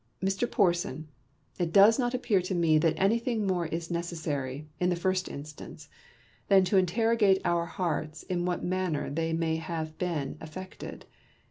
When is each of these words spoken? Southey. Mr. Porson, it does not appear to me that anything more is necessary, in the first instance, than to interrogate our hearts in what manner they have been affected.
Southey. 0.25 0.47
Mr. 0.47 0.51
Porson, 0.51 1.07
it 1.59 1.71
does 1.71 1.99
not 1.99 2.15
appear 2.15 2.41
to 2.41 2.55
me 2.55 2.79
that 2.79 2.95
anything 2.97 3.45
more 3.45 3.67
is 3.67 3.91
necessary, 3.91 4.67
in 4.79 4.89
the 4.89 4.95
first 4.95 5.29
instance, 5.29 5.89
than 6.47 6.63
to 6.63 6.77
interrogate 6.77 7.39
our 7.45 7.67
hearts 7.67 8.23
in 8.23 8.43
what 8.43 8.63
manner 8.63 9.11
they 9.11 9.57
have 9.57 9.95
been 9.99 10.39
affected. 10.41 11.05